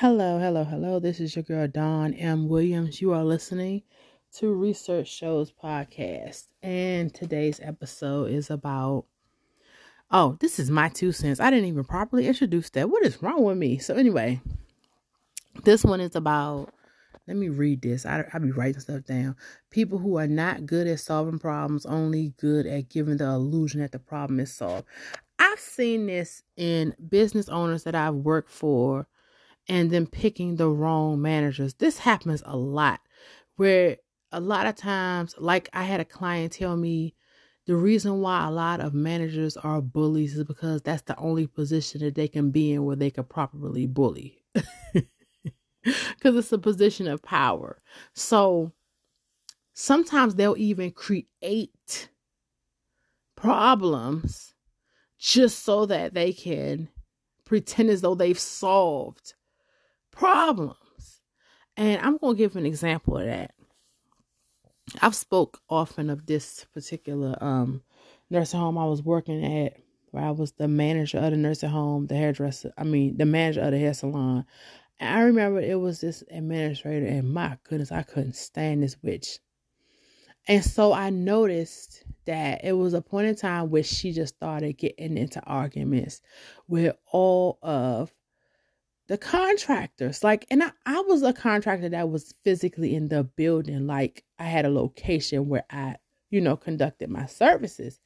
[0.00, 0.98] Hello, hello, hello.
[0.98, 2.48] This is your girl Dawn M.
[2.48, 3.02] Williams.
[3.02, 3.82] You are listening
[4.36, 6.46] to Research Shows Podcast.
[6.62, 9.04] And today's episode is about
[10.10, 11.38] Oh, this is my two cents.
[11.38, 12.88] I didn't even properly introduce that.
[12.88, 13.76] What is wrong with me?
[13.76, 14.40] So anyway,
[15.64, 16.72] this one is about
[17.28, 18.06] let me read this.
[18.06, 19.36] I, I'll be writing stuff down.
[19.68, 23.92] People who are not good at solving problems, only good at giving the illusion that
[23.92, 24.86] the problem is solved.
[25.38, 29.06] I've seen this in business owners that I've worked for
[29.68, 31.74] and then picking the wrong managers.
[31.74, 33.00] This happens a lot
[33.56, 33.98] where
[34.32, 37.14] a lot of times, like I had a client tell me
[37.66, 42.00] the reason why a lot of managers are bullies is because that's the only position
[42.00, 44.42] that they can be in where they can properly bully.
[45.82, 47.80] Because it's a position of power.
[48.12, 48.72] So
[49.72, 52.10] sometimes they'll even create
[53.34, 54.54] problems
[55.18, 56.88] just so that they can
[57.46, 59.34] pretend as though they've solved
[60.10, 61.20] problems.
[61.76, 63.54] And I'm going to give an example of that.
[65.00, 67.82] I've spoke often of this particular um
[68.28, 69.76] nursing home I was working at
[70.10, 73.60] where I was the manager of the nursing home, the hairdresser, I mean the manager
[73.60, 74.44] of the hair salon.
[74.98, 79.38] And I remember it was this administrator and my goodness, I couldn't stand this witch.
[80.48, 84.78] And so I noticed that it was a point in time where she just started
[84.78, 86.22] getting into arguments
[86.66, 88.12] with all of
[89.10, 93.88] the contractors like and I, I was a contractor that was physically in the building
[93.88, 95.96] like i had a location where i
[96.30, 97.98] you know conducted my services.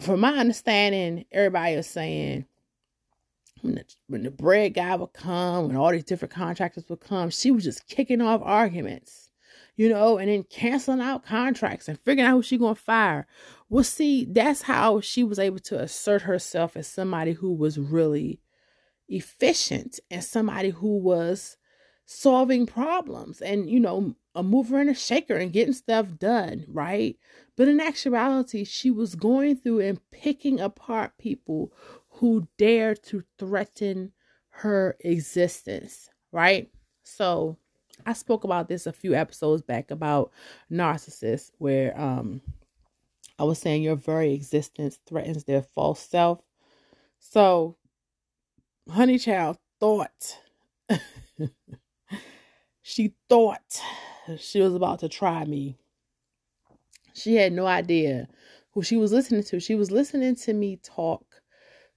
[0.00, 2.46] From my understanding everybody was saying
[3.60, 7.28] when the, when the bread guy would come when all these different contractors would come
[7.28, 9.28] she was just kicking off arguments
[9.76, 13.26] you know and then canceling out contracts and figuring out who she gonna fire.
[13.68, 18.40] Well see that's how she was able to assert herself as somebody who was really
[19.08, 21.56] efficient and somebody who was
[22.04, 27.16] solving problems and you know a mover and a shaker and getting stuff done right?
[27.56, 31.72] But in actuality she was going through and picking apart people
[32.08, 34.12] who dared to threaten
[34.50, 36.70] her existence right?
[37.02, 37.56] So
[38.04, 40.30] i spoke about this a few episodes back about
[40.70, 42.42] narcissists where um
[43.38, 46.40] i was saying your very existence threatens their false self.
[47.18, 47.76] So
[48.88, 50.38] Honey Child thought
[52.82, 53.82] she thought
[54.38, 55.76] she was about to try me.
[57.12, 58.28] She had no idea
[58.72, 59.58] who she was listening to.
[59.58, 61.24] She was listening to me talk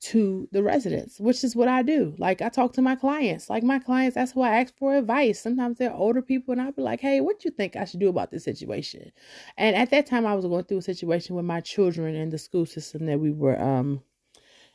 [0.00, 2.14] to the residents, which is what I do.
[2.18, 3.48] Like I talk to my clients.
[3.48, 5.40] Like my clients, that's who I ask for advice.
[5.40, 8.00] Sometimes they're older people, and I'll be like, "Hey, what do you think I should
[8.00, 9.10] do about this situation?"
[9.56, 12.38] And at that time, I was going through a situation with my children and the
[12.38, 14.02] school system that we were um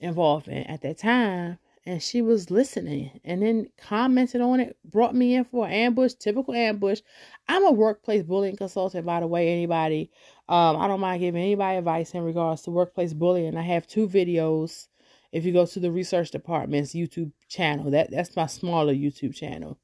[0.00, 5.14] involved in at that time and she was listening and then commented on it, brought
[5.14, 7.00] me in for an ambush, typical ambush.
[7.48, 10.10] I'm a workplace bullying consultant, by the way, anybody.
[10.48, 13.56] Um, I don't mind giving anybody advice in regards to workplace bullying.
[13.56, 14.88] I have two videos.
[15.32, 19.78] If you go to the research department's YouTube channel, that that's my smaller YouTube channel.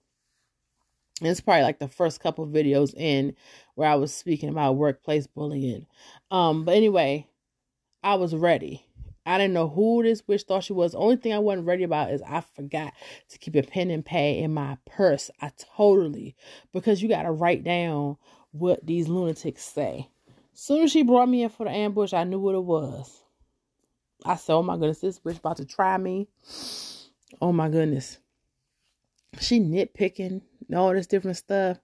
[1.21, 3.35] It's probably like the first couple videos in
[3.75, 5.87] where I was speaking about workplace bullying.
[6.31, 7.27] Um, but anyway,
[8.05, 8.88] I was ready
[9.29, 10.93] I didn't know who this witch thought she was.
[10.93, 12.95] The only thing I wasn't ready about is I forgot
[13.29, 15.31] to keep a pen and pad in my purse.
[15.43, 16.35] I totally
[16.73, 18.17] because you gotta write down
[18.53, 20.09] what these lunatics say.
[20.55, 23.23] Soon as she brought me in for the ambush, I knew what it was.
[24.25, 26.29] I said, Oh my goodness, this witch about to try me.
[27.43, 28.19] Oh my goodness.
[29.41, 30.41] She nitpicking
[30.75, 31.79] all this different stuff.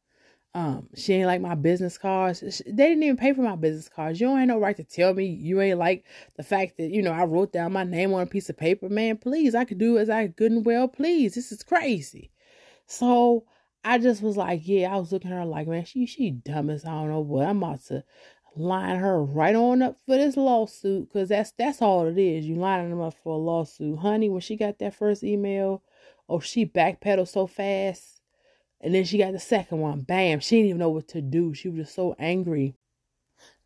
[0.57, 2.63] Um, she ain't like my business cards.
[2.65, 4.21] They didn't even pay for my business cards.
[4.21, 6.05] You don't no right to tell me you ain't like
[6.37, 8.89] the fact that, you know, I wrote down my name on a piece of paper.
[8.89, 11.35] Man, please, I could do as I good and well please.
[11.35, 12.31] This is crazy.
[12.87, 13.47] So
[13.85, 16.71] I just was like, yeah, I was looking at her like, man, she she dumb
[16.71, 17.49] as I don't know what.
[17.49, 18.05] I'm about to
[18.57, 22.47] line her right on up for this lawsuit because that's that's all it is.
[22.47, 23.99] You lining them up for a lawsuit.
[23.99, 25.83] Honey, when she got that first email,
[26.29, 28.14] oh, she backpedaled so fast
[28.85, 30.03] and then she got the second one.
[30.03, 30.41] Bam.
[30.41, 31.55] She didn't even know what to do.
[31.55, 32.75] She was just so angry.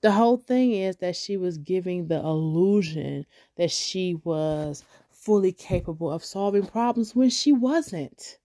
[0.00, 3.26] The whole thing is that she was giving the illusion
[3.56, 8.38] that she was fully capable of solving problems when she wasn't.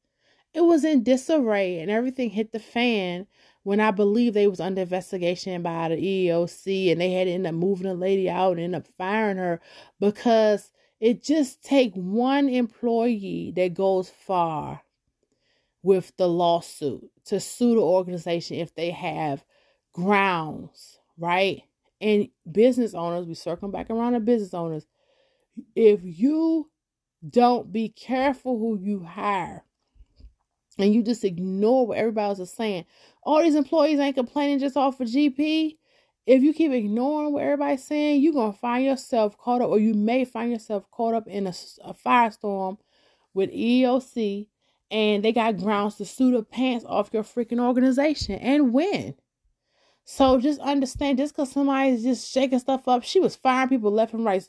[0.51, 3.27] It was in disarray and everything hit the fan
[3.61, 7.45] when I believe they was under investigation by the EEOC and they had to end
[7.45, 9.61] up moving the lady out and end up firing her
[9.99, 14.81] because it just take one employee that goes far
[15.83, 19.43] with the lawsuit to sue the organization if they have
[19.93, 21.61] grounds, right?
[22.01, 24.87] And business owners, we circle back around to business owners.
[25.75, 26.71] If you
[27.29, 29.63] don't be careful who you hire,
[30.77, 32.85] and you just ignore what everybody else is saying.
[33.21, 35.77] All these employees ain't complaining just off of GP.
[36.25, 39.93] If you keep ignoring what everybody's saying, you're gonna find yourself caught up, or you
[39.93, 41.53] may find yourself caught up in a,
[41.83, 42.77] a firestorm
[43.33, 44.47] with EOC,
[44.93, 49.15] and they got grounds to sue the pants off your freaking organization and win.
[50.05, 54.13] So just understand, just because somebody's just shaking stuff up, she was firing people left
[54.13, 54.45] and right.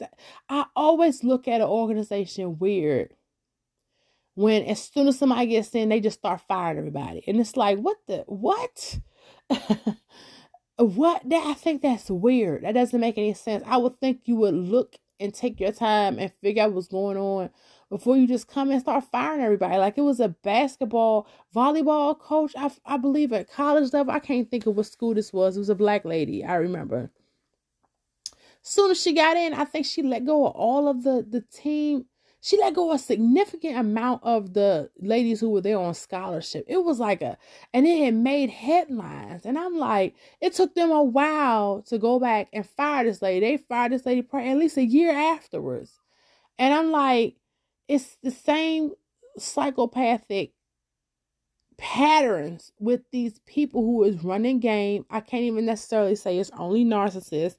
[0.49, 3.14] I always look at an organization weird
[4.35, 7.25] when as soon as somebody gets in, they just start firing everybody.
[7.26, 8.99] And it's like, what the what?
[10.76, 12.64] what that I think that's weird.
[12.64, 13.64] That doesn't make any sense.
[13.67, 17.16] I would think you would look and take your time and figure out what's going
[17.16, 17.50] on
[17.90, 19.76] before you just come and start firing everybody.
[19.76, 24.12] Like it was a basketball, volleyball coach, I, I believe at college level.
[24.12, 25.56] I can't think of what school this was.
[25.56, 27.11] It was a black lady, I remember.
[28.62, 31.43] Soon as she got in, I think she let go of all of the the
[31.43, 32.06] team
[32.44, 36.67] she let go a significant amount of the ladies who were there on scholarship.
[36.69, 37.38] It was like a,
[37.73, 39.46] and it had made headlines.
[39.46, 43.46] And I'm like, it took them a while to go back and fire this lady.
[43.46, 45.99] They fired this lady probably at least a year afterwards.
[46.58, 47.37] And I'm like,
[47.88, 48.90] it's the same
[49.38, 50.52] psychopathic
[51.79, 55.06] patterns with these people who is running game.
[55.08, 57.56] I can't even necessarily say it's only narcissists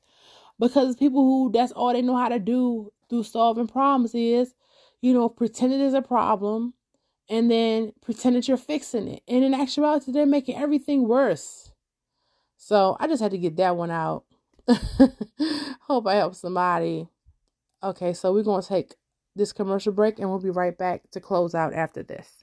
[0.60, 4.54] because people who that's all they know how to do through solving problems is
[5.01, 6.74] you know, pretend it is a problem
[7.30, 9.24] and then pretend that you're fixing it.
[9.27, 11.71] And in actuality, they're making everything worse.
[12.57, 14.24] So I just had to get that one out.
[15.81, 17.07] Hope I help somebody.
[17.83, 18.95] Okay, so we're going to take
[19.36, 22.31] this commercial break and we'll be right back to close out after this.